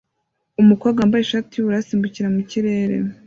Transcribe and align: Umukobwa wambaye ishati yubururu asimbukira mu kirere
Umukobwa 0.61 0.99
wambaye 0.99 1.23
ishati 1.23 1.51
yubururu 1.53 1.79
asimbukira 1.81 2.27
mu 2.35 2.41
kirere 2.49 2.95